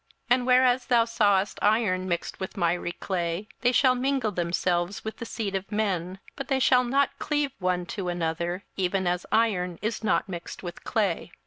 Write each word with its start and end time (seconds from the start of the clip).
27:002:043 0.31 0.35
And 0.39 0.47
whereas 0.47 0.85
thou 0.87 1.05
sawest 1.05 1.59
iron 1.61 2.07
mixed 2.09 2.39
with 2.39 2.57
miry 2.57 2.93
clay, 2.93 3.47
they 3.59 3.71
shall 3.71 3.93
mingle 3.93 4.31
themselves 4.31 5.05
with 5.05 5.17
the 5.17 5.27
seed 5.27 5.53
of 5.53 5.71
men: 5.71 6.17
but 6.35 6.47
they 6.47 6.57
shall 6.59 6.83
not 6.83 7.19
cleave 7.19 7.51
one 7.59 7.85
to 7.85 8.09
another, 8.09 8.63
even 8.75 9.05
as 9.05 9.27
iron 9.31 9.77
is 9.83 10.03
not 10.03 10.27
mixed 10.27 10.63
with 10.63 10.83
clay. 10.83 11.31